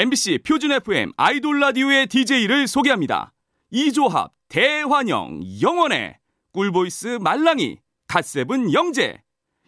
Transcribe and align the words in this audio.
MBC 0.00 0.38
표준 0.38 0.72
FM 0.72 1.12
아이돌 1.18 1.60
라디오의 1.60 2.06
DJ를 2.06 2.66
소개합니다. 2.66 3.34
이조합, 3.70 4.32
대환영, 4.48 5.42
영원해, 5.60 6.18
꿀보이스 6.52 7.18
말랑이, 7.20 7.76
갓세븐 8.08 8.72
영재. 8.72 9.20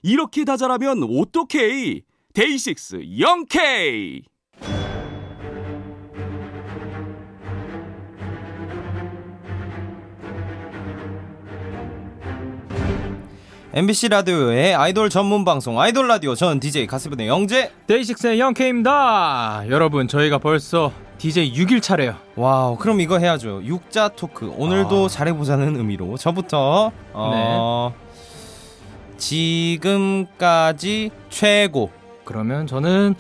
이렇게 0.03 0.46
다 0.46 0.56
잘하면 0.56 1.03
어떡해 1.03 2.01
데이식스 2.32 3.18
영케이! 3.18 4.22
MBC 13.75 14.09
라디오의 14.09 14.75
아이돌 14.75 15.09
전문 15.09 15.47
방송 15.47 15.81
아이돌 15.81 16.07
라디오 16.07 16.34
전 16.34 16.61
DJ 16.61 16.87
갓세븐의 16.87 17.27
영재 17.27 17.73
데이식스의 17.87 18.39
영케이입니다. 18.38 19.65
여러분 19.71 20.09
저희가 20.09 20.37
벌써 20.37 20.93
DJ 21.17 21.55
6일 21.55 21.80
차래요. 21.80 22.16
와우 22.37 22.77
그럼 22.77 23.01
이거 23.01 23.19
해야죠 23.19 23.63
육자 23.65 24.09
토크 24.09 24.53
오늘도 24.59 25.07
아. 25.07 25.09
잘해보자는 25.09 25.77
의미로 25.77 26.19
저부터 26.19 26.93
어 27.15 27.95
지금까지 29.16 31.11
최고 31.30 31.91
그러면 32.27 32.66
저는 32.66 33.15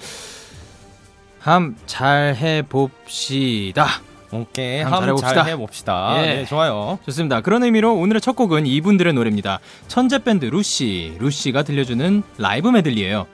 함 1.38 1.76
잘 1.86 2.36
해봅시다. 2.36 3.86
오케이 4.32 4.80
한번 4.80 5.00
잘해봅시다. 5.00 5.34
잘 5.34 5.52
해봅시다 5.52 6.14
예. 6.22 6.34
네 6.36 6.44
좋아요 6.46 6.98
좋습니다. 7.04 7.42
그런 7.42 7.62
의미로 7.64 7.94
오늘의 7.94 8.20
첫 8.20 8.34
곡은 8.34 8.66
이분들의 8.66 9.12
노래입니다. 9.12 9.60
천재 9.88 10.18
밴드 10.18 10.46
루시, 10.46 11.16
루시가 11.20 11.62
들려주는 11.64 12.22
라이브 12.38 12.68
메들리예요. 12.68 13.26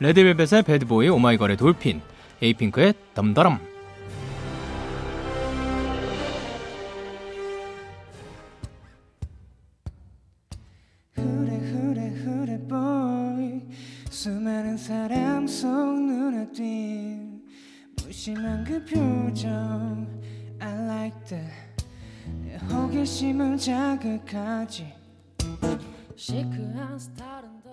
레드벨벳의 0.00 0.62
배드보이, 0.62 1.08
오마이걸의 1.08 1.56
돌핀, 1.56 2.00
에이핑크의 2.42 2.94
덤더럼. 3.14 3.60
수많은 14.10 14.76
사람 14.76 15.46
속 15.46 15.68
눈에 15.68 16.50
띈 16.50 17.42
무심한 18.02 18.64
그 18.64 18.84
표정 18.84 20.15
like 21.06 21.24
that 21.26 21.86
내 22.42 22.56
호기심을 22.56 23.56
자극하지. 23.56 24.92
시크한 26.16 26.98
스타일은 26.98 27.60
더 27.62 27.70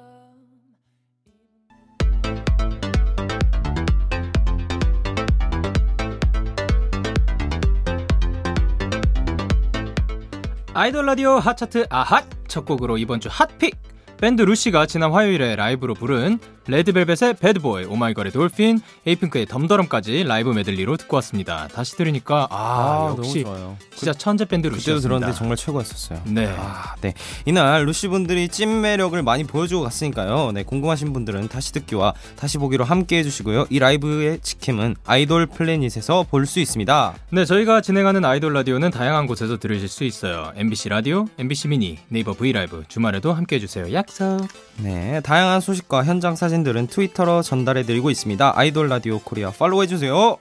아이돌 10.76 11.06
라디오 11.06 11.40
핫차트 11.40 11.88
아핫 11.90 12.26
첫 12.48 12.66
곡으로 12.66 13.00
이번 13.00 13.20
주 13.20 13.30
핫픽 13.32 13.76
밴드 14.20 14.42
루시가 14.42 14.86
지난 14.86 15.12
화요일에 15.12 15.56
라이브로 15.58 15.94
부른 15.96 16.40
레드벨벳의 16.66 17.34
Bad 17.42 17.60
Boy, 17.60 17.84
오마이걸의 17.84 18.32
Dolphin, 18.32 18.80
에이핑크의 19.06 19.48
덤더럼까지 19.48 20.24
라이브 20.24 20.50
메들리로 20.52 20.96
듣고 20.96 21.16
왔습니다. 21.18 21.68
다시 21.68 21.98
들으니까 21.98 22.48
아, 22.50 23.14
역시 23.18 23.44
너무 23.44 23.58
좋아요 23.58 23.78
진짜 23.94 24.14
천재 24.14 24.46
밴드 24.46 24.70
그때도 24.70 24.78
루시였습니다. 24.78 25.02
들었는데 25.10 25.38
정말 25.38 25.58
최고였었어요 25.58 26.22
네. 26.24 26.48
아, 26.58 26.96
네. 27.02 27.14
이날 27.46 27.86
루시 27.86 28.08
분들이 28.08 28.48
찐 28.48 28.80
매력을 28.80 29.22
많이 29.24 29.44
보여주고 29.44 29.84
갔으니까요. 29.84 30.54
네, 30.54 30.64
궁금하신 30.64 31.12
분들은 31.12 31.50
다시 31.50 31.74
듣기와 31.74 32.14
다시 32.38 32.58
보기로 32.58 32.86
함께 32.86 33.18
해주시고요. 33.18 33.66
이 33.70 33.80
라이브의 33.80 34.40
직캠은 34.42 34.96
아이돌 35.06 35.48
플래닛에서 35.48 36.28
볼 36.30 36.46
수 36.46 36.62
있습니다. 36.62 37.14
네, 37.32 37.44
저희가 37.46 37.82
진행하는 37.82 38.24
아이돌 38.24 38.54
라디오는 38.54 38.90
다양한 38.92 39.28
곳에서 39.28 39.58
들으실 39.60 39.90
수 39.90 40.04
있어요. 40.06 40.52
MBC 40.56 40.88
라디오, 40.90 41.26
MBC 41.38 41.68
미니, 41.70 41.98
네이버 42.08 42.32
브이라이브 42.34 42.84
주말에도 42.88 43.34
함께 43.34 43.56
해주세요. 43.58 43.92
약속. 44.04 44.48
네, 44.78 45.22
다양한 45.22 45.62
소식과 45.62 46.04
현장 46.04 46.36
사진들은 46.36 46.88
트위터로 46.88 47.42
전달해드리고 47.42 48.10
있습니다. 48.10 48.54
아이돌 48.56 48.90
라디오 48.90 49.20
코리아 49.20 49.52
팔로우해주세요. 49.52 50.38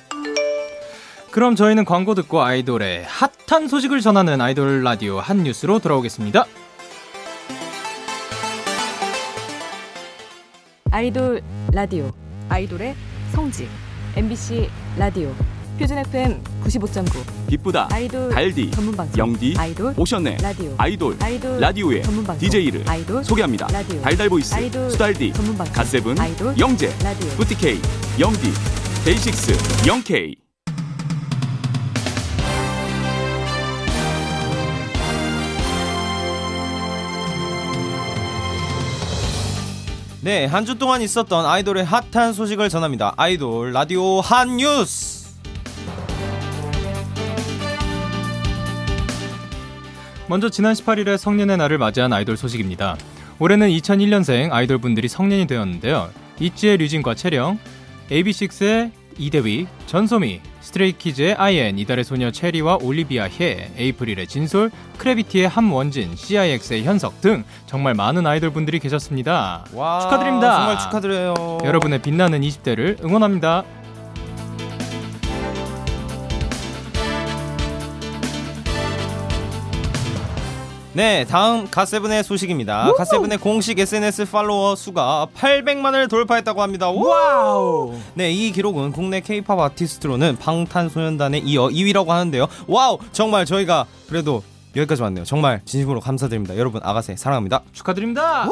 그럼 1.30 1.54
저희는 1.56 1.84
광고 1.84 2.14
듣고 2.14 2.42
아이돌의 2.42 3.04
핫한 3.04 3.68
소식을 3.68 4.00
전하는 4.00 4.40
아이돌 4.40 4.82
라디오 4.82 5.18
한 5.20 5.44
뉴스로 5.44 5.78
돌아오겠습니다. 5.78 6.44
아이돌 10.90 11.40
라디오 11.72 12.10
아이돌의 12.50 12.94
성지 13.30 13.66
MBC 14.14 14.68
라디오 14.98 15.34
표준 15.78 15.98
FM 15.98 16.42
95.9 16.64 17.48
기쁘다 17.48 17.88
아이돌 17.90 18.30
달디 18.30 18.70
전문 18.70 18.96
방송 18.96 19.18
영디 19.18 19.54
아이돌 19.58 19.94
오셨네 19.96 20.36
라디오 20.40 20.74
아이돌 20.78 21.16
아이돌 21.20 21.60
라디오의 21.60 22.02
전문 22.02 22.24
방송 22.24 22.40
DJ를 22.48 22.88
아이돌 22.88 23.24
소개합니다. 23.24 23.66
라디오 23.68 24.00
달달보이스 24.02 24.54
아이돌 24.54 24.90
수달디 24.90 25.32
전문 25.32 25.56
방송 25.56 25.74
갓세븐 25.74 26.18
아이돌 26.18 26.58
영재 26.58 26.88
라디오 27.02 27.28
부티케이 27.30 27.80
영디 28.20 28.52
데이식스 29.04 29.86
영케이 29.88 30.36
네, 40.22 40.44
한 40.46 40.64
주 40.64 40.78
동안 40.78 41.02
있었던 41.02 41.44
아이돌의 41.44 41.84
핫한 41.84 42.32
소식을 42.32 42.68
전합니다. 42.68 43.12
아이돌 43.16 43.72
라디오 43.72 44.20
한 44.20 44.56
뉴스. 44.56 45.21
먼저 50.32 50.48
지난 50.48 50.72
18일에 50.72 51.18
성년의 51.18 51.58
날을 51.58 51.76
맞이한 51.76 52.10
아이돌 52.10 52.38
소식입니다. 52.38 52.96
올해는 53.38 53.68
2001년생 53.68 54.50
아이돌 54.50 54.78
분들이 54.78 55.06
성년이 55.06 55.46
되었는데요. 55.46 56.08
있지의 56.40 56.78
류진과 56.78 57.16
채령, 57.16 57.58
AB6IX의 58.08 58.92
이대휘, 59.18 59.66
전소미, 59.84 60.40
스트레이키즈의 60.62 61.34
아이엔, 61.34 61.78
이달의 61.78 62.04
소녀 62.04 62.30
최리와 62.30 62.78
올리비아 62.80 63.24
혜, 63.24 63.72
에이프릴의 63.76 64.26
진솔, 64.26 64.70
크래비티의 64.96 65.48
함원진, 65.48 66.16
CIX의 66.16 66.84
현석 66.84 67.20
등 67.20 67.44
정말 67.66 67.92
많은 67.92 68.26
아이돌 68.26 68.54
분들이 68.54 68.78
계셨습니다. 68.78 69.66
와, 69.74 70.00
축하드립니다. 70.00 70.56
정말 70.56 70.78
축하드려요. 70.78 71.58
여러분의 71.62 72.00
빛나는 72.00 72.40
20대를 72.40 73.04
응원합니다. 73.04 73.64
네, 80.94 81.24
다음 81.24 81.70
갓세븐의 81.70 82.22
소식입니다. 82.22 82.92
갓세븐의 82.98 83.38
공식 83.38 83.78
SNS 83.78 84.30
팔로워 84.30 84.76
수가 84.76 85.26
800만을 85.34 86.10
돌파했다고 86.10 86.60
합니다. 86.60 86.90
wow! 86.90 87.98
네, 88.12 88.30
이 88.30 88.52
기록은 88.52 88.92
국내 88.92 89.20
케이팝 89.20 89.58
아티스트로는 89.58 90.36
방탄소년단에 90.36 91.38
이어 91.38 91.68
2위라고 91.68 92.08
하는데요. 92.08 92.46
wow! 92.66 92.98
정말 93.12 93.46
저희가 93.46 93.86
그래도 94.06 94.42
여기까지 94.76 95.00
왔네요. 95.00 95.24
정말 95.24 95.62
진심으로 95.64 96.00
감사드립니다. 96.00 96.58
여러분, 96.58 96.82
아가새 96.84 97.16
사랑합니다. 97.16 97.62
축하드립니다. 97.72 98.46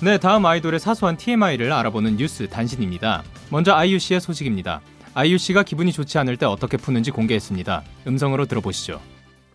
네, 0.00 0.18
다음 0.18 0.44
아이돌의 0.44 0.80
사소한 0.80 1.16
TMI를 1.16 1.72
알아보는 1.72 2.16
뉴스 2.16 2.48
단신입니다. 2.48 3.22
먼저 3.50 3.72
아이유 3.74 4.00
씨의 4.00 4.20
소식입니다. 4.20 4.80
아이유 5.14 5.38
씨가 5.38 5.62
기분이 5.62 5.92
좋지 5.92 6.18
않을 6.18 6.36
때 6.36 6.46
어떻게 6.46 6.76
푸는지 6.76 7.10
공개했습니다. 7.10 7.82
음성으로 8.06 8.46
들어보시죠. 8.46 9.00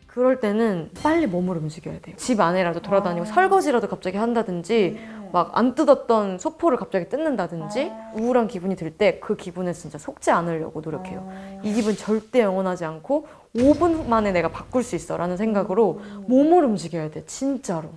그럴 0.07 0.39
때는 0.39 0.89
빨리 1.03 1.27
몸을 1.27 1.57
움직여야 1.57 1.99
돼요. 1.99 2.15
집 2.17 2.39
안에라도 2.39 2.81
돌아다니고 2.81 3.25
설거지라도 3.25 3.87
갑자기 3.87 4.17
한다든지 4.17 4.99
막 5.31 5.51
안 5.53 5.75
뜯었던 5.75 6.39
소포를 6.39 6.77
갑자기 6.79 7.07
뜯는다든지 7.09 7.91
우울한 8.15 8.47
기분이 8.47 8.75
들 8.75 8.89
때 8.97 9.19
그 9.19 9.35
기분에 9.35 9.73
진짜 9.73 9.97
속지 9.99 10.31
않으려고 10.31 10.81
노력해요. 10.81 11.31
이 11.63 11.71
기분 11.73 11.95
절대 11.95 12.39
영원하지 12.41 12.85
않고 12.85 13.27
5분 13.55 14.07
만에 14.07 14.31
내가 14.31 14.49
바꿀 14.49 14.81
수 14.83 14.95
있어 14.95 15.17
라는 15.17 15.37
생각으로 15.37 16.01
몸을 16.27 16.63
움직여야 16.65 17.11
돼. 17.11 17.23
진짜로. 17.27 17.91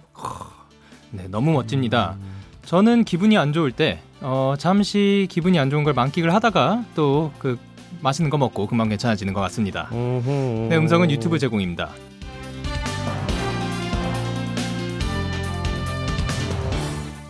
네, 1.10 1.26
너무 1.28 1.52
멋집니다. 1.52 2.16
저는 2.66 3.04
기분이 3.04 3.38
안 3.38 3.52
좋을 3.54 3.72
때 3.72 4.00
어, 4.22 4.54
잠시 4.58 5.26
기분이 5.30 5.58
안 5.58 5.70
좋은 5.70 5.84
걸 5.84 5.94
만끽을 5.94 6.32
하다가 6.34 6.84
또 6.94 7.32
그 7.38 7.58
맛있는 8.00 8.30
거 8.30 8.38
먹고 8.38 8.66
금방 8.66 8.88
괜찮아지는 8.88 9.32
것 9.32 9.40
같습니다. 9.42 9.88
네, 9.90 10.76
음성은 10.76 11.10
유튜브 11.10 11.38
제공입니다. 11.38 11.90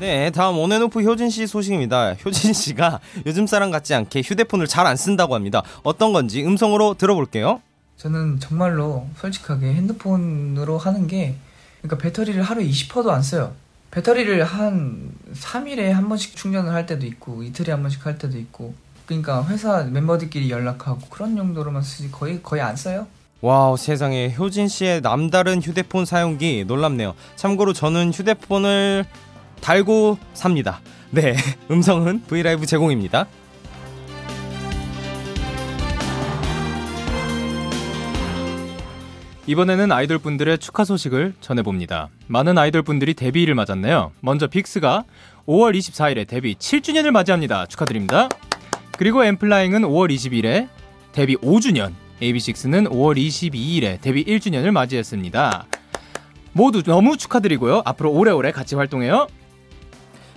네, 0.00 0.31
다음 0.31 0.59
온앤오프 0.59 1.00
효진 1.03 1.31
씨 1.31 1.47
소식입니다. 1.47 2.15
효진 2.25 2.53
씨가 2.53 2.99
요즘 3.27 3.47
사람 3.47 3.71
같지 3.71 3.94
않게 3.94 4.23
휴대폰을 4.23 4.67
잘 4.67 4.83
안 4.87 4.97
쓴다고 4.97 5.35
합니다. 5.37 5.62
어떤 5.85 6.12
건지 6.12 6.44
음성으로 6.44 6.94
들어볼게요. 6.94 7.62
저는 7.99 8.41
정말로 8.41 9.06
솔직하게 9.17 9.75
핸드폰으로 9.75 10.77
하는 10.79 11.06
게 11.06 11.37
그러니까 11.83 12.03
배터리를 12.03 12.43
하루에 12.43 12.67
20%도 12.67 13.12
안 13.12 13.23
써요. 13.23 13.53
배터리를 13.93 14.43
한 14.43 15.12
3일에 15.35 15.91
한 15.91 16.09
번씩 16.09 16.35
충전을 16.35 16.73
할 16.73 16.87
때도 16.87 17.06
있고 17.06 17.43
이틀에 17.43 17.73
한 17.73 17.83
번씩 17.83 18.05
할 18.05 18.19
때도 18.19 18.39
있고 18.39 18.75
그러니까 19.05 19.47
회사 19.49 19.85
멤버들끼리 19.85 20.50
연락하고 20.50 21.00
그런 21.11 21.37
용도로만 21.37 21.83
쓰지 21.83 22.11
거의 22.11 22.43
거의 22.43 22.62
안 22.62 22.75
써요. 22.75 23.06
wow 23.43 23.76
세상에 23.77 24.35
효진 24.39 24.69
씨의 24.69 25.03
남다른 25.03 25.61
휴대폰 25.61 26.06
사용기 26.06 26.65
놀랍네요. 26.67 27.15
참고로 27.37 27.75
저는 27.75 28.12
휴대폰을 28.12 29.05
달고 29.61 30.17
삽니다. 30.33 30.81
네, 31.11 31.37
음성은 31.71 32.23
브이라이브 32.29 32.65
제공입니다. 32.65 33.27
이번에는 39.47 39.91
아이돌 39.91 40.19
분들의 40.19 40.59
축하 40.59 40.85
소식을 40.85 41.35
전해봅니다. 41.41 42.11
많은 42.29 42.56
아이돌 42.59 42.83
분들이 42.83 43.12
데뷔일을 43.15 43.56
맞았네요. 43.56 44.12
먼저 44.21 44.47
빅스가 44.47 45.05
5월 45.47 45.77
24일에 45.77 46.29
데뷔 46.29 46.55
7주년을 46.55 47.11
맞이합니다. 47.11 47.67
축하드립니다. 47.67 48.29
그리고 48.97 49.25
엠플라잉은 49.25 49.83
5월 49.83 50.15
20일에 50.15 50.69
데뷔 51.11 51.37
5주년, 51.37 51.93
AB6IX는 52.21 52.89
5월 52.89 53.17
22일에 53.19 54.00
데뷔 54.00 54.25
1주년을 54.25 54.71
맞이했습니다. 54.71 55.67
모두 56.53 56.85
너무 56.85 57.17
축하드리고요. 57.17 57.83
앞으로 57.85 58.12
오래오래 58.12 58.53
같이 58.53 58.77
활동해요. 58.77 59.27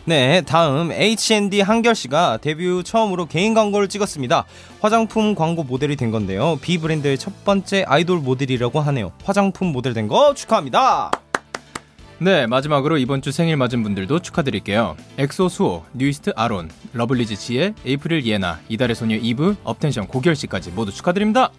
네, 0.07 0.41
다음 0.41 0.91
H&D 0.91 1.61
한결 1.61 1.95
씨가 1.95 2.37
데뷔 2.37 2.67
후 2.67 2.83
처음으로 2.83 3.25
개인 3.25 3.55
광고를 3.55 3.87
찍었습니다. 3.87 4.45
화장품 4.79 5.33
광고 5.33 5.63
모델이 5.63 5.95
된 5.95 6.11
건데요. 6.11 6.59
B 6.61 6.77
브랜드의 6.77 7.17
첫 7.17 7.43
번째 7.43 7.85
아이돌 7.87 8.19
모델이라고 8.19 8.79
하네요. 8.81 9.11
화장품 9.23 9.69
모델 9.71 9.93
된 9.93 10.07
거 10.07 10.35
축하합니다. 10.35 11.09
네, 12.19 12.45
마지막으로 12.45 12.99
이번 12.99 13.23
주 13.23 13.31
생일 13.31 13.57
맞은 13.57 13.81
분들도 13.81 14.19
축하드릴게요. 14.19 14.95
엑소 15.17 15.49
수호, 15.49 15.83
뉴이스트 15.93 16.31
아론, 16.35 16.69
러블리즈 16.93 17.35
지애, 17.35 17.73
에이프릴 17.83 18.25
예나, 18.27 18.59
이달의 18.69 18.95
소녀 18.95 19.15
이브, 19.15 19.55
업텐션 19.63 20.07
고결 20.07 20.35
씨까지 20.35 20.69
모두 20.71 20.91
축하드립니다. 20.93 21.49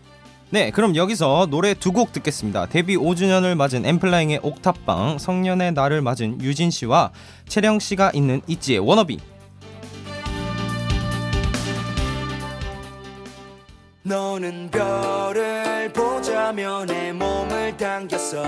네, 0.50 0.70
그럼 0.70 0.94
여기서 0.96 1.46
노래 1.50 1.74
두 1.74 1.92
곡 1.92 2.12
듣겠습니다. 2.12 2.66
데뷔 2.66 2.96
5주년을 2.96 3.54
맞은 3.56 3.84
엔플라잉의 3.86 4.40
옥탑방, 4.42 5.18
성년의 5.18 5.72
날을 5.72 6.02
맞은 6.02 6.40
류진 6.42 6.70
씨와 6.70 7.10
채령 7.48 7.78
씨가 7.78 8.12
있는 8.14 8.40
있지의 8.46 8.78
워너비. 8.80 9.18
너는 14.02 14.70
별을 14.70 15.92
보자며 15.92 16.84
내 16.84 17.12
몸을 17.12 17.76
당겼어 17.76 18.42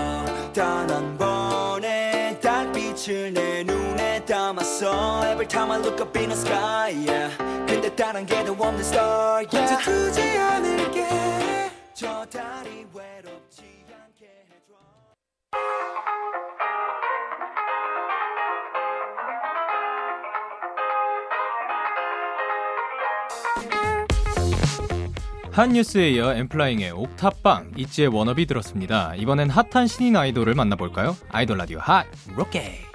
단 0.53 0.89
한 0.89 1.17
번의 1.17 2.39
달빛을 2.39 3.33
내 3.33 3.63
눈에 3.63 4.23
담았어 4.25 5.21
Every 5.25 5.47
time 5.47 5.71
I 5.71 5.79
look 5.79 5.99
up 6.01 6.17
in 6.17 6.29
the 6.29 6.39
sky 6.39 6.93
yeah. 7.05 7.35
근데 7.67 7.93
다른 7.93 8.25
게도 8.25 8.53
없는 8.53 8.79
star 8.79 9.45
yeah. 9.51 9.83
두지 9.83 10.21
않을게 10.21 11.68
저 11.99 12.25
달이 12.27 12.85
외롭지 12.93 13.63
않게 13.91 14.25
해줘 14.47 14.73
한 25.51 25.73
뉴스에 25.73 26.11
이어 26.11 26.33
엔플라잉의 26.35 26.91
옥탑방, 26.91 27.73
있지의 27.75 28.07
워너비 28.07 28.45
들었습니다. 28.45 29.13
이번엔 29.15 29.49
핫한 29.49 29.87
신인 29.87 30.15
아이돌을 30.15 30.53
만나볼까요? 30.53 31.17
아이돌 31.27 31.57
라디오 31.57 31.79
hot 31.79 32.05
rookie! 32.37 32.87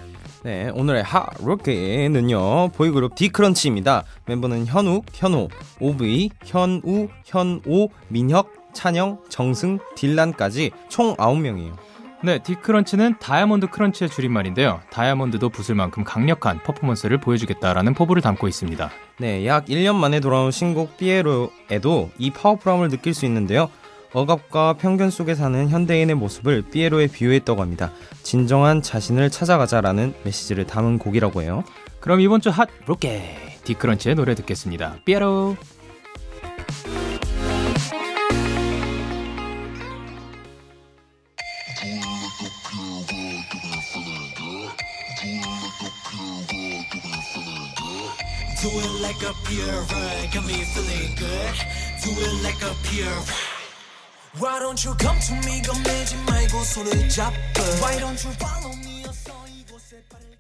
네, 0.45 0.71
오늘의 0.71 1.03
하 1.03 1.27
로켓는요 1.41 2.69
보이그룹 2.69 3.17
디크런치입니다. 3.17 4.05
멤버는 4.25 4.65
현욱, 4.65 5.05
현호, 5.13 5.51
오브이, 5.81 6.31
현우, 6.47 7.09
현오, 7.27 7.91
민혁, 8.09 8.64
찬영, 8.75 9.19
정승, 9.29 9.79
딜란까지 9.97 10.73
총 10.89 11.17
9명이에요. 11.17 11.77
네, 12.23 12.39
디크런치는 12.39 13.17
다이아몬드 13.21 13.67
크런치의 13.67 14.09
줄임말인데요. 14.09 14.81
다이아몬드도 14.91 15.51
부술 15.51 15.75
만큼 15.75 16.05
강력한 16.05 16.63
퍼포먼스를 16.63 17.19
보여주겠다라는 17.19 17.93
포부를 17.93 18.23
담고 18.23 18.49
있습니다. 18.49 18.91
네, 19.19 19.47
약 19.47 19.67
1년 19.67 19.95
만에 19.97 20.21
돌아온 20.21 20.51
신곡 20.51 20.97
삐에로에도 20.97 22.11
이 22.19 22.31
파워풀함을 22.31 22.89
느낄 22.89 23.13
수 23.13 23.27
있는데요. 23.27 23.69
억압과 24.15 24.75
편견 24.75 25.11
속에 25.11 25.35
사는 25.35 25.69
현대인의 25.69 26.15
모습을 26.17 26.63
삐에로에 26.71 27.09
비유했다고 27.09 27.61
합니다. 27.61 27.91
진정한 28.23 28.81
자신을 28.81 29.29
찾아가자라는 29.29 30.15
메시지를 30.25 30.67
담은 30.67 30.99
곡이라고 30.99 31.43
해요. 31.43 31.63
그럼 32.01 32.21
이번 32.21 32.41
주 32.41 32.49
핫 32.49 32.69
로켓! 32.87 33.63
디크런치의 33.65 34.15
노래 34.15 34.35
듣겠습니다. 34.35 34.97
삐에로! 35.05 35.57
A 49.45 49.49
pure 49.49 49.85
got 50.33 50.47
me 50.47 50.65
feeling 50.65 51.15
good. 51.17 51.55
Do 52.03 52.11
it 52.11 52.43
like 52.43 52.63
a 52.63 52.75
pure 52.85 53.23
Why 54.39 54.59
don't 54.59 54.83
you 54.85 54.95
come 54.99 55.19
to 55.21 55.35
me 55.47 55.63
겁내지 55.63 56.17
말고 56.27 56.63
손을 56.65 57.09
잡고 57.09 57.63
Why 57.81 57.99
don't 57.99 58.27
you 58.27 58.35
follow 58.35 58.77
me 58.79 59.05
어서 59.07 59.33
이곳에 59.49 60.03
발을 60.11 60.35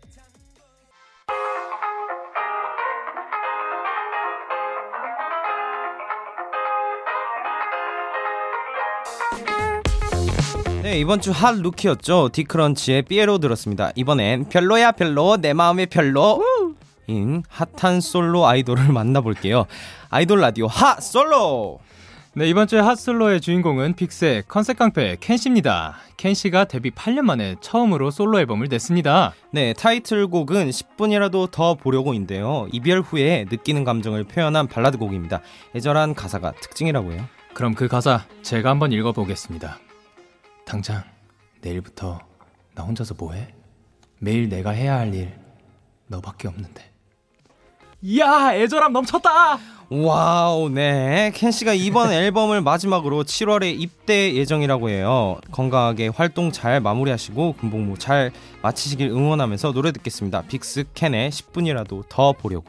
네, 10.82 10.98
이번 11.00 11.20
주 11.20 11.32
핫 11.32 11.56
루키였죠. 11.56 12.28
디크런치의 12.32 13.02
삐에로 13.02 13.38
들었습니다. 13.38 13.90
이번엔 13.94 14.48
별로야 14.50 14.92
별로 14.92 15.36
내 15.38 15.52
마음의 15.54 15.86
별로 15.86 16.42
인 17.06 17.42
핫한 17.48 18.00
솔로 18.00 18.46
아이돌을 18.46 18.90
만나볼게요. 18.92 19.66
아이돌 20.10 20.40
라디오 20.40 20.66
핫 20.66 21.00
솔로! 21.00 21.80
네, 22.36 22.48
이번 22.48 22.66
주의 22.66 22.82
핫솔로의 22.82 23.40
주인공은 23.40 23.94
빅스의 23.94 24.42
컨셉 24.48 24.76
깡패 24.76 25.16
켄 25.20 25.36
씨입니다. 25.36 25.94
켄 26.16 26.34
씨가 26.34 26.64
데뷔 26.64 26.90
8년 26.90 27.20
만에 27.20 27.54
처음으로 27.60 28.10
솔로 28.10 28.40
앨범을 28.40 28.66
냈습니다. 28.68 29.34
네, 29.52 29.72
타이틀곡은 29.72 30.68
10분이라도 30.68 31.52
더 31.52 31.74
보려고인데요. 31.74 32.66
이별 32.72 33.02
후에 33.02 33.46
느끼는 33.48 33.84
감정을 33.84 34.24
표현한 34.24 34.66
발라드 34.66 34.98
곡입니다. 34.98 35.42
애절한 35.76 36.16
가사가 36.16 36.54
특징이라고 36.60 37.12
해요. 37.12 37.24
그럼 37.54 37.76
그 37.76 37.86
가사 37.86 38.24
제가 38.42 38.68
한번 38.68 38.90
읽어보겠습니다. 38.90 39.78
당장 40.66 41.04
내일부터 41.60 42.18
나 42.74 42.82
혼자서 42.82 43.14
뭐해? 43.16 43.54
매일 44.18 44.48
내가 44.48 44.70
해야 44.70 44.96
할 44.98 45.14
일 45.14 45.38
너밖에 46.08 46.48
없는데. 46.48 46.90
이야 48.06 48.54
애절함 48.54 48.92
넘쳤다. 48.92 49.58
wow, 49.88 50.68
네. 50.68 51.32
켄 51.34 51.50
씨가 51.50 51.72
이번 51.72 52.12
앨범을 52.12 52.60
마지막으로 52.60 53.24
7월에 53.24 53.74
입대 53.80 54.34
예정이라고 54.34 54.90
해요. 54.90 55.38
건강하게 55.50 56.08
활동 56.08 56.52
잘 56.52 56.80
마무리하시고 56.80 57.54
군복무 57.54 57.98
잘 57.98 58.30
마치시길 58.60 59.08
응원하면서 59.08 59.72
노래 59.72 59.90
듣겠습니다. 59.92 60.42
빅스 60.42 60.84
켄의 60.92 61.30
10분이라도 61.30 62.06
더 62.10 62.32
보려고. 62.32 62.66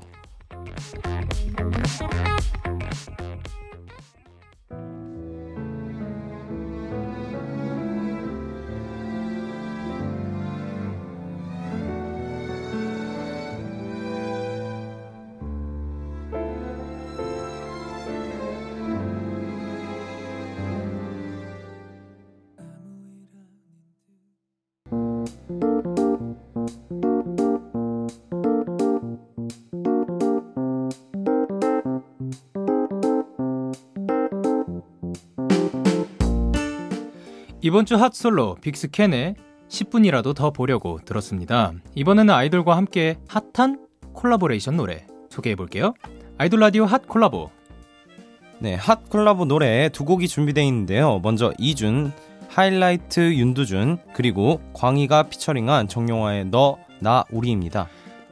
이번 37.66 37.88
주 37.88 37.96
핫솔로 37.96 38.58
빅스 38.62 39.01
켄의 39.01 39.34
10분이라도 39.70 40.36
더 40.36 40.52
보려고 40.52 41.00
들었습니다. 41.04 41.74
이번에는 41.96 42.32
아이돌과 42.32 42.78
함께 42.78 43.18
핫한 43.28 43.88
콜라보레이션 44.14 44.78
노래 44.78 45.08
소개해 45.32 45.56
볼게요. 45.56 45.96
아이돌 46.38 46.60
라디오 46.60 46.86
핫 46.86 47.08
콜라보. 47.08 47.50
네, 48.60 48.76
핫 48.76 49.10
콜라보 49.10 49.46
노래 49.46 49.90
두 49.90 50.06
곡이 50.06 50.28
준비되어 50.28 50.64
있는데요. 50.64 51.20
먼저 51.24 51.54
이준, 51.58 52.12
하이라이트 52.50 53.34
윤두준, 53.34 53.98
그리고 54.14 54.62
광희가 54.74 55.24
피처링한 55.24 55.88
정용화의 55.88 56.46
너 56.52 56.78
나 57.02 57.24
우리입니다. 57.32 57.88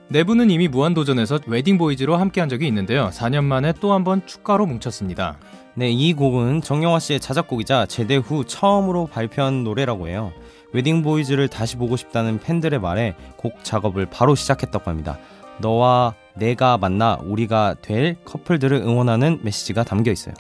네 0.10 0.24
분은 0.24 0.50
이미 0.52 0.68
무한도전에서 0.68 1.40
웨딩보이즈로 1.48 2.16
함께한 2.18 2.50
적이 2.50 2.68
있는데요. 2.68 3.10
4년 3.12 3.44
만에 3.46 3.74
또 3.74 3.92
한 3.94 4.04
번 4.04 4.26
축가로 4.28 4.68
뭉쳤습니다. 4.68 5.38
네, 5.76 5.90
이 5.90 6.14
곡은 6.14 6.62
정영화 6.62 7.00
씨의 7.00 7.20
자작곡이자 7.20 7.88
제대 7.88 8.16
후 8.16 8.46
처음으로 8.46 9.08
발표한 9.08 9.64
노래라고 9.64 10.08
해요. 10.08 10.32
웨딩보이즈를 10.72 11.48
다시 11.48 11.78
보고 11.78 11.98
싶다는 11.98 12.40
팬들의 12.40 12.80
말에 12.80 13.16
곡 13.38 13.64
작업을 13.64 14.06
바로 14.06 14.36
시작했다고 14.36 14.90
합니다. 14.90 15.18
너와 15.60 16.14
내가 16.36 16.78
만나 16.78 17.18
우리가 17.24 17.76
될 17.82 18.18
커플들을 18.24 18.78
응원하는 18.78 19.40
메시지가 19.42 19.84
담겨 19.84 20.12
있어요. 20.12 20.36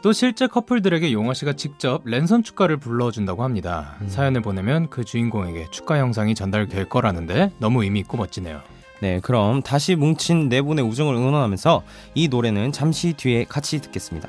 또 0.00 0.12
실제 0.12 0.46
커플들에게 0.46 1.12
용화 1.12 1.34
씨가 1.34 1.54
직접 1.54 2.02
랜선 2.04 2.44
축가를 2.44 2.76
불러준다고 2.76 3.42
합니다. 3.42 3.96
음. 4.00 4.08
사연을 4.08 4.42
보내면 4.42 4.90
그 4.90 5.04
주인공에게 5.04 5.66
축가 5.72 5.98
영상이 5.98 6.36
전달될 6.36 6.88
거라는데 6.88 7.50
너무 7.58 7.82
의미 7.82 7.98
있고 8.00 8.16
멋지네요. 8.16 8.60
네, 9.00 9.18
그럼 9.20 9.62
다시 9.62 9.96
뭉친 9.96 10.48
네 10.48 10.62
분의 10.62 10.84
우정을 10.84 11.16
응원하면서 11.16 11.82
이 12.14 12.28
노래는 12.28 12.70
잠시 12.70 13.12
뒤에 13.12 13.44
같이 13.44 13.80
듣겠습니다. 13.80 14.28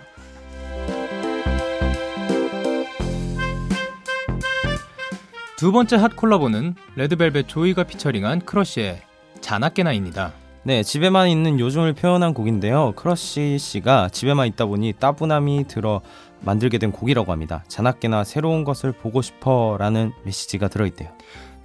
두 5.59 5.73
번째 5.73 5.97
핫 5.97 6.15
콜라보는 6.15 6.75
레드벨벳 6.95 7.49
조이가 7.49 7.83
피처링한 7.83 8.45
크러쉬의 8.45 9.01
자나깨나입니다. 9.41 10.31
네, 10.63 10.83
집에만 10.83 11.27
있는 11.27 11.59
요즘을 11.59 11.95
표현한 11.95 12.33
곡인데요. 12.33 12.93
크러쉬 12.95 13.57
씨가 13.59 14.07
집에만 14.07 14.47
있다 14.47 14.67
보니 14.67 14.93
따분함이 14.93 15.65
들어 15.67 15.99
만들게 16.39 16.77
된 16.77 16.93
곡이라고 16.93 17.33
합니다. 17.33 17.65
자나깨나 17.67 18.23
새로운 18.23 18.63
것을 18.63 18.93
보고 18.93 19.21
싶어라는 19.21 20.13
메시지가 20.23 20.69
들어있대요. 20.69 21.09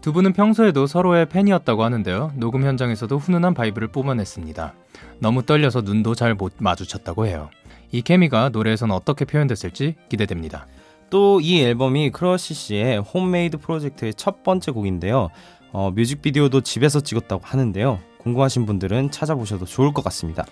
두 0.01 0.13
분은 0.13 0.33
평소에도 0.33 0.89
서로의 0.89 1.29
팬이었다고 1.29 1.85
하는데요. 1.85 2.33
녹음 2.35 2.65
현장에서도 2.65 3.17
훈훈한 3.17 3.55
vibe를 3.55 3.87
뿜어냈습니다. 3.87 4.75
너무 5.21 5.45
떨려서 5.45 5.83
눈도 5.83 6.17
잘 6.17 6.35
못 6.35 6.55
마주쳤다고 6.59 7.27
해요. 7.27 7.49
이 7.93 8.03
케미가 8.03 8.49
노래에선 8.49 8.91
어떻게 8.91 9.25
표현됐을지 9.25 9.95
기대됩니다. 10.09 10.67
또 11.11 11.41
이 11.41 11.61
앨범이 11.63 12.11
크러쉬 12.11 12.55
씨의 12.55 12.99
홈메이드 13.01 13.59
프로젝트의 13.59 14.15
첫 14.15 14.43
번째 14.43 14.71
곡인데요. 14.73 15.31
어, 15.73 15.91
뮤직비디오도 15.91 16.61
집에서 16.61 17.01
찍었다고 17.01 17.43
하는데요. 17.45 17.99
궁금하신 18.19 18.67
분들은 18.67 19.11
찾아보셔도 19.11 19.65
좋을 19.67 19.93
것 19.93 20.03
같습니다. 20.05 20.45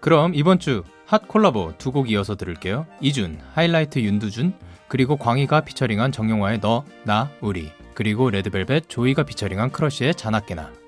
그럼 0.00 0.34
이번 0.34 0.58
주 0.58 0.82
핫 1.06 1.28
콜라보 1.28 1.74
두 1.78 1.92
곡 1.92 2.10
이어서 2.10 2.34
들을게요. 2.34 2.86
이준, 3.00 3.38
하이라이트 3.52 3.98
윤두준, 3.98 4.54
그리고 4.88 5.16
광희가 5.16 5.60
피처링한 5.62 6.12
정용화의 6.12 6.60
너, 6.60 6.84
나, 7.04 7.30
우리, 7.40 7.70
그리고 7.94 8.30
레드벨벳 8.30 8.88
조이가 8.88 9.24
피처링한 9.24 9.70
크러쉬의 9.70 10.14
자나깨나. 10.14 10.83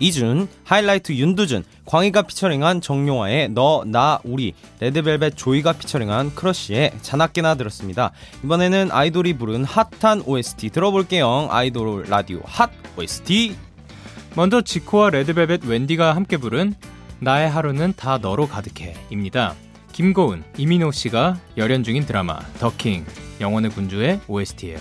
이준, 0.00 0.48
하이라이트 0.64 1.12
윤두준, 1.12 1.62
광희가 1.84 2.22
피처링한 2.22 2.80
정용화의 2.80 3.50
너, 3.50 3.84
나, 3.86 4.18
우리, 4.24 4.54
레드벨벳 4.80 5.36
조이가 5.36 5.74
피처링한 5.74 6.34
크러쉬의 6.34 6.92
자나깨나 7.02 7.54
들었습니다. 7.56 8.10
이번에는 8.42 8.88
아이돌이 8.90 9.34
부른 9.34 9.64
핫한 9.64 10.22
OST 10.24 10.70
들어볼게요. 10.70 11.48
아이돌 11.50 12.06
라디오 12.08 12.40
핫 12.44 12.70
OST. 12.96 13.54
먼저 14.34 14.62
지코와 14.62 15.10
레드벨벳 15.10 15.64
웬디가 15.64 16.16
함께 16.16 16.38
부른 16.38 16.74
나의 17.18 17.50
하루는 17.50 17.92
다 17.96 18.16
너로 18.16 18.48
가득해입니다. 18.48 19.54
김고은, 19.92 20.44
이민호 20.56 20.92
씨가 20.92 21.38
열연 21.58 21.84
중인 21.84 22.06
드라마 22.06 22.38
더킹 22.58 23.04
영원의 23.40 23.72
군주의 23.72 24.18
OST예요. 24.28 24.78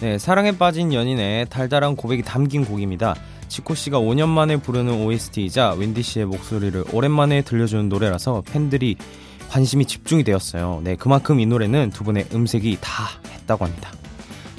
네, 0.00 0.18
사랑에 0.18 0.52
빠진 0.58 0.92
연인의 0.92 1.46
달달한 1.48 1.96
고백이 1.96 2.22
담긴 2.22 2.64
곡입니다. 2.64 3.16
지코 3.48 3.74
씨가 3.74 3.98
5년 3.98 4.28
만에 4.28 4.56
부르는 4.58 5.04
OST이자 5.04 5.72
웬디 5.72 6.02
씨의 6.02 6.26
목소리를 6.26 6.84
오랜만에 6.92 7.42
들려주는 7.42 7.88
노래라서 7.88 8.42
팬들이 8.42 8.96
관심이 9.48 9.86
집중이 9.86 10.24
되었어요. 10.24 10.80
네, 10.84 10.96
그만큼 10.96 11.40
이 11.40 11.46
노래는 11.46 11.90
두 11.90 12.04
분의 12.04 12.28
음색이 12.32 12.78
다 12.80 13.04
했다고 13.26 13.64
합니다. 13.64 13.90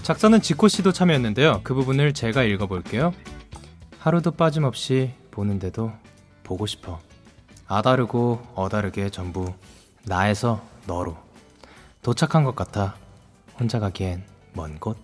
작사는 0.01 0.41
지코 0.41 0.67
씨도 0.67 0.91
참여했는데요. 0.91 1.61
그 1.63 1.75
부분을 1.75 2.13
제가 2.13 2.43
읽어볼게요. 2.43 3.13
하루도 3.99 4.31
빠짐없이 4.31 5.11
보는데도 5.29 5.91
보고 6.43 6.65
싶어. 6.65 6.99
아다르고 7.67 8.41
어다르게 8.55 9.11
전부 9.11 9.53
나에서 10.05 10.61
너로 10.87 11.15
도착한 12.01 12.43
것 12.43 12.55
같아. 12.55 12.95
혼자 13.59 13.79
가기엔 13.79 14.23
먼 14.53 14.79
곳. 14.79 14.97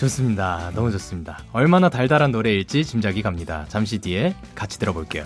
좋습니다. 0.00 0.70
너무 0.74 0.90
좋습니다. 0.92 1.38
얼마나 1.52 1.90
달달한 1.90 2.30
노래일지 2.30 2.86
짐작이 2.86 3.20
갑니다. 3.20 3.66
잠시 3.68 3.98
뒤에 3.98 4.34
같이 4.54 4.78
들어볼게요. 4.78 5.24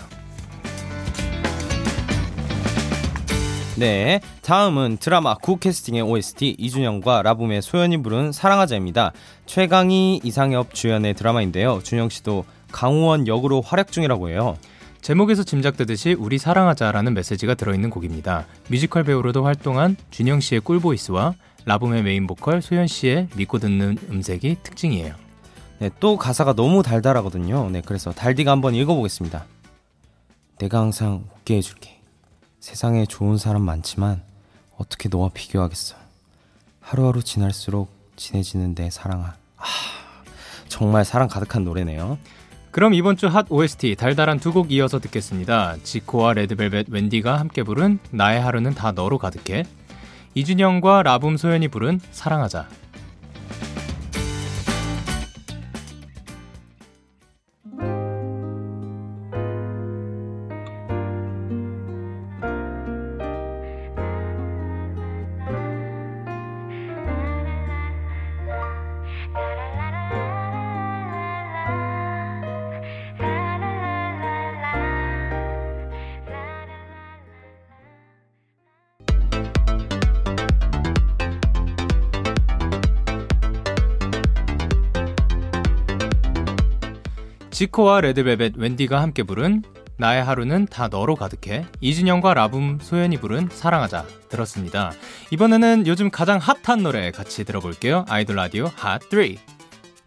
네, 3.77 4.19
다음은 4.41 4.97
드라마 4.97 5.35
구 5.35 5.57
캐스팅의 5.57 6.01
OST 6.01 6.55
이준영과 6.57 7.21
라붐의 7.21 7.61
소연이 7.61 8.01
부른 8.01 8.33
사랑하자입니다. 8.33 9.13
최강희, 9.45 10.21
이상엽 10.23 10.73
주연의 10.73 11.13
드라마인데요. 11.13 11.79
준영 11.81 12.09
씨도 12.09 12.45
강우원 12.71 13.27
역으로 13.27 13.61
활약 13.61 13.93
중이라고 13.93 14.29
해요. 14.29 14.57
제목에서 15.01 15.43
짐작되듯이 15.43 16.15
우리 16.17 16.37
사랑하자라는 16.37 17.13
메시지가 17.13 17.53
들어있는 17.55 17.89
곡입니다. 17.91 18.45
뮤지컬 18.69 19.03
배우로도 19.03 19.45
활동한 19.45 19.95
준영 20.09 20.41
씨의 20.41 20.61
꿀보이스와 20.61 21.35
라붐의 21.65 22.03
메인 22.03 22.27
보컬 22.27 22.61
소연 22.61 22.87
씨의 22.87 23.29
믿고 23.35 23.59
듣는 23.59 23.97
음색이 24.09 24.57
특징이에요. 24.63 25.15
네, 25.79 25.89
또 25.99 26.17
가사가 26.17 26.53
너무 26.53 26.83
달달하거든요. 26.83 27.69
네, 27.69 27.81
그래서 27.83 28.11
달디가 28.11 28.51
한번 28.51 28.75
읽어보겠습니다. 28.75 29.45
내가 30.59 30.79
항상 30.79 31.25
웃게 31.35 31.57
해줄게. 31.57 31.99
세상에 32.59 33.05
좋은 33.05 33.37
사람 33.37 33.63
많지만 33.63 34.21
어떻게 34.77 35.09
너와 35.09 35.29
비교하겠어. 35.33 35.95
하루하루 36.81 37.23
지날수록 37.23 37.89
진해지는 38.15 38.75
내 38.75 38.89
사랑아. 38.89 39.33
아, 39.57 39.65
정말 40.67 41.03
사랑 41.03 41.27
가득한 41.27 41.63
노래네요. 41.63 42.17
그럼 42.71 42.93
이번 42.93 43.15
주 43.17 43.27
핫 43.27 43.45
OST 43.49 43.95
달달한 43.95 44.39
두 44.39 44.51
곡 44.51 44.71
이어서 44.71 44.99
듣겠습니다. 44.99 45.77
지코와 45.83 46.33
레드벨벳 46.33 46.87
웬디가 46.89 47.39
함께 47.39 47.63
부른 47.63 47.99
나의 48.11 48.41
하루는 48.41 48.73
다 48.75 48.91
너로 48.91 49.17
가득해. 49.17 49.65
이준영과 50.35 51.01
라붐 51.03 51.37
소연이 51.37 51.69
부른 51.69 52.01
사랑하자. 52.11 52.67
지코와 87.55 88.01
레드벨벳 88.01 88.57
웬디가 88.57 89.01
함께 89.01 89.23
부른 89.23 89.63
나의 89.95 90.21
하루는 90.21 90.65
다 90.65 90.89
너로 90.89 91.15
가득해 91.15 91.63
이준영과 91.79 92.33
라붐 92.33 92.79
소연이 92.81 93.15
부른 93.15 93.47
사랑하자 93.49 94.05
들었습니다. 94.27 94.91
이번에는 95.31 95.87
요즘 95.87 96.11
가장 96.11 96.37
핫한 96.37 96.83
노래 96.83 97.11
같이 97.11 97.45
들어볼게요. 97.45 98.03
아이돌 98.09 98.35
라디오 98.35 98.65
핫3 98.65 99.37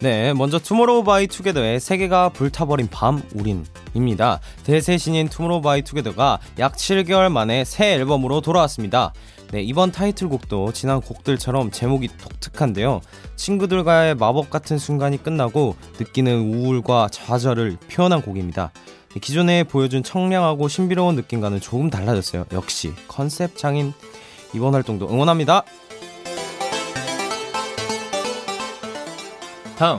네, 0.01 0.35
먼저 0.35 0.59
투모로우 0.59 1.05
바이 1.05 1.27
투게더의 1.27 1.81
세계가 1.81 2.29
불타버린 2.29 2.89
밤 2.91 3.23
우린입니다. 3.35 4.41
대세 4.65 4.99
신인 4.99 5.31
투모로우 5.31 5.63
바이 5.63 5.81
투게더가 5.81 6.41
약 6.59 6.77
7개월 6.77 7.33
만에 7.33 7.65
새 7.65 7.95
앨범으로 7.95 8.43
돌아왔습니다. 8.43 9.15
네, 9.51 9.63
이번 9.63 9.93
타이틀곡도 9.93 10.73
지난 10.73 11.01
곡들처럼 11.01 11.71
제목이 11.71 12.09
독특한데요. 12.19 13.01
친구들과의 13.37 14.15
마법 14.17 14.51
같은 14.51 14.77
순간이 14.77 15.23
끝나고 15.23 15.75
느끼는 15.99 16.55
우울과 16.55 17.09
좌절을 17.11 17.79
표현한 17.91 18.21
곡입니다. 18.21 18.73
기존에 19.23 19.65
보여준 19.65 20.03
청량하고 20.03 20.69
신비로운 20.69 21.15
느낌과는 21.15 21.61
조금 21.61 21.89
달라졌어요. 21.89 22.45
역시 22.53 22.93
컨셉 23.09 23.57
장인 23.57 23.95
이번 24.55 24.75
활동도 24.75 25.09
응원합니다. 25.09 25.65
다음 29.79 29.99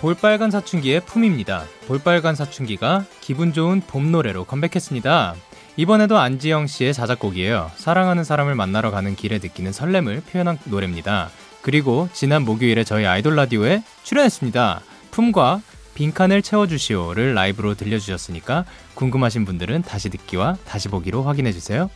볼빨간 0.00 0.50
사춘기의 0.50 1.00
품입니다. 1.00 1.64
볼빨간 1.86 2.34
사춘기가 2.34 3.04
기분 3.20 3.52
좋은 3.52 3.82
봄 3.82 4.10
노래로 4.10 4.44
컴백했습니다. 4.44 5.34
이번에도 5.76 6.18
안지영 6.18 6.66
씨의 6.66 6.92
자작곡이에요. 6.92 7.70
사랑하는 7.76 8.24
사람을 8.24 8.54
만나러 8.54 8.90
가는 8.90 9.16
길에 9.16 9.38
느끼는 9.38 9.72
설렘을 9.72 10.22
표현한 10.30 10.58
노래입니다. 10.64 11.30
그리고 11.62 12.08
지난 12.12 12.42
목요일에 12.42 12.84
저희 12.84 13.06
아이돌 13.06 13.36
라디오에 13.36 13.82
출연했습니다. 14.02 14.82
품과 15.10 15.62
빈칸을 15.94 16.42
채워주시오를 16.42 17.34
라이브로 17.34 17.74
들려주셨으니까 17.74 18.64
궁금하신 18.94 19.44
분들은 19.44 19.82
다시 19.82 20.10
듣기와 20.10 20.56
다시 20.66 20.88
보기로 20.88 21.22
확인해주세요. 21.22 21.90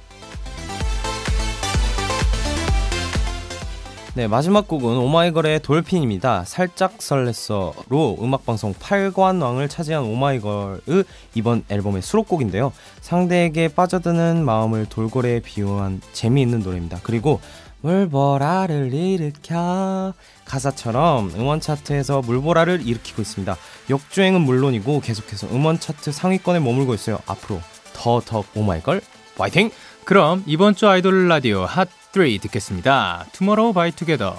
네, 4.17 4.29
마지막 4.29 4.67
곡은 4.67 4.97
오마이걸의 4.97 5.61
돌핀입니다. 5.61 6.45
살짝 6.47 6.97
설렜어로 6.97 8.23
음악방송 8.23 8.73
8관왕을 8.73 9.69
차지한 9.69 10.05
오마이걸의 10.05 11.05
이번 11.35 11.65
앨범의 11.69 12.01
수록곡인데요. 12.01 12.73
상대에게 13.03 13.69
빠져드는 13.69 14.43
마음을 14.43 14.87
돌고래에 14.87 15.41
비유한 15.41 16.01
재미있는 16.15 16.61
노래입니다. 16.61 17.01
그리고 17.03 17.41
물보라를 17.83 18.95
일으켜 18.95 20.15
가사처럼 20.47 21.33
음원 21.37 21.61
차트에서 21.61 22.23
물보라를 22.23 22.87
일으키고 22.87 23.21
있습니다. 23.21 23.55
역주행은 23.91 24.41
물론이고 24.41 25.01
계속해서 25.01 25.49
음원 25.49 25.79
차트 25.79 26.11
상위권에 26.13 26.61
머물고 26.61 26.95
있어요. 26.95 27.19
앞으로 27.27 27.61
더더 27.93 28.45
오마이걸 28.55 29.03
파이팅! 29.37 29.71
그럼 30.07 30.43
이번 30.47 30.75
주 30.75 30.89
아이돌 30.89 31.29
라디오 31.29 31.65
핫 31.65 31.89
3 32.13 32.39
듣겠습니다. 32.43 33.27
투모로우 33.33 33.73
바이 33.73 33.91
투게더. 33.91 34.37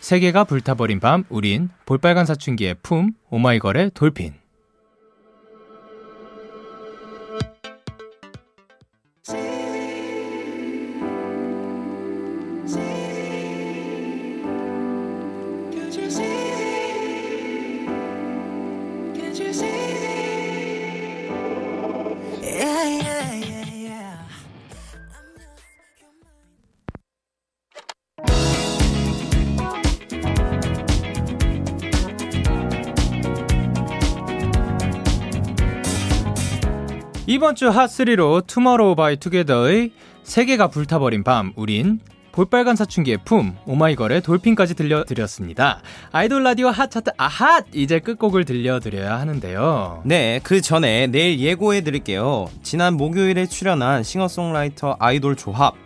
세계가 0.00 0.44
불타버린 0.44 1.00
밤, 1.00 1.24
우린 1.28 1.68
볼빨간 1.86 2.26
사춘기의 2.26 2.76
품, 2.82 3.12
오마이걸의 3.30 3.92
돌핀. 3.94 4.39
이번 37.30 37.54
주 37.54 37.70
Hot3로 37.70 38.44
투머로우 38.44 38.96
바이 38.96 39.16
투게더의 39.16 39.92
세계가 40.24 40.66
불타버린 40.66 41.22
밤 41.22 41.52
우린 41.54 42.00
볼빨간 42.32 42.74
사춘기의 42.74 43.18
품 43.24 43.54
오마이걸의 43.66 44.22
돌핀까지 44.22 44.74
들려드렸습니다. 44.74 45.80
아이돌 46.10 46.42
라디오 46.42 46.70
Hot차트 46.70 47.12
아핫 47.16 47.66
이제 47.72 48.00
끝곡을 48.00 48.44
들려드려야 48.44 49.20
하는데요. 49.20 50.02
네, 50.06 50.40
그 50.42 50.60
전에 50.60 51.06
내일 51.06 51.38
예고해 51.38 51.82
드릴게요. 51.82 52.50
지난 52.64 52.94
목요일에 52.94 53.46
출연한 53.46 54.02
싱어송라이터 54.02 54.96
아이돌 54.98 55.36
조합 55.36 55.76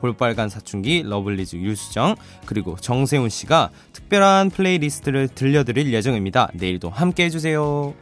볼빨간 0.00 0.50
사춘기, 0.50 1.02
러블리즈 1.02 1.56
유수정, 1.56 2.14
그리고 2.44 2.76
정세운 2.76 3.30
씨가 3.30 3.70
특별한 3.94 4.50
플레이리스트를 4.50 5.28
들려드릴 5.28 5.94
예정입니다. 5.94 6.50
내일도 6.52 6.90
함께 6.90 7.24
해주세요. 7.24 7.94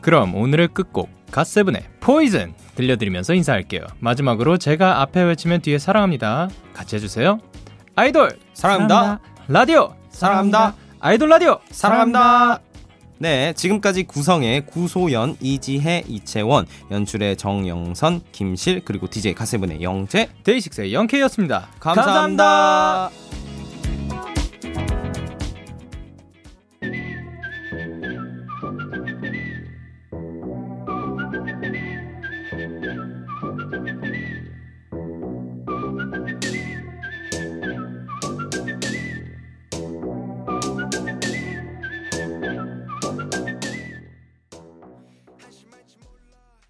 그럼 0.00 0.34
오늘의 0.34 0.68
끝곡 0.68 1.15
갓세븐의 1.30 1.84
포이즌 2.00 2.54
들려드리면서 2.74 3.34
인사할게요. 3.34 3.82
마지막으로 3.98 4.58
제가 4.58 5.00
앞에 5.02 5.22
외치면 5.22 5.60
뒤에 5.62 5.78
사랑합니다. 5.78 6.48
같이 6.74 6.96
해주세요. 6.96 7.40
아이돌 7.94 8.38
사랑합니다. 8.54 8.94
사랑합니다. 8.94 9.36
라디오 9.48 9.94
사랑합니다. 10.10 10.74
아이돌 11.00 11.28
라디오 11.28 11.58
사랑합니다. 11.70 12.60
네, 13.18 13.54
지금까지 13.54 14.02
구성의 14.02 14.66
구소연, 14.66 15.38
이지혜, 15.40 16.04
이채원, 16.06 16.66
연출의 16.90 17.36
정영선, 17.36 18.20
김실, 18.32 18.82
그리고 18.84 19.08
DJ 19.08 19.32
가세븐의 19.32 19.82
영재, 19.82 20.28
데이식스의 20.44 20.92
영케이였습니다 20.92 21.68
감사합니다. 21.80 22.44
감사합니다. 22.44 23.45